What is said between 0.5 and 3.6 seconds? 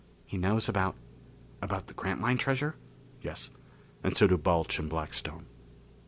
about about the Grantline treasure?" "Yes.